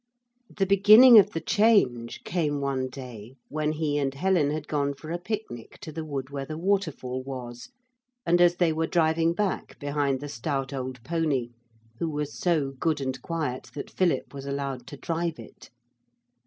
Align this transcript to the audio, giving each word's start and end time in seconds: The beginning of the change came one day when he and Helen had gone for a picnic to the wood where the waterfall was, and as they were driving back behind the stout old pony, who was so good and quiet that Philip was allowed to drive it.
The 0.57 0.65
beginning 0.65 1.19
of 1.19 1.29
the 1.29 1.39
change 1.39 2.23
came 2.23 2.59
one 2.59 2.89
day 2.89 3.35
when 3.49 3.73
he 3.73 3.99
and 3.99 4.11
Helen 4.11 4.49
had 4.49 4.67
gone 4.67 4.95
for 4.95 5.11
a 5.11 5.19
picnic 5.19 5.77
to 5.81 5.91
the 5.91 6.03
wood 6.03 6.31
where 6.31 6.43
the 6.47 6.57
waterfall 6.57 7.21
was, 7.21 7.69
and 8.25 8.41
as 8.41 8.55
they 8.55 8.73
were 8.73 8.87
driving 8.87 9.35
back 9.35 9.77
behind 9.77 10.19
the 10.19 10.27
stout 10.27 10.73
old 10.73 11.03
pony, 11.03 11.49
who 11.99 12.09
was 12.09 12.33
so 12.33 12.71
good 12.79 12.99
and 12.99 13.21
quiet 13.21 13.69
that 13.75 13.91
Philip 13.91 14.33
was 14.33 14.47
allowed 14.47 14.87
to 14.87 14.97
drive 14.97 15.37
it. 15.37 15.69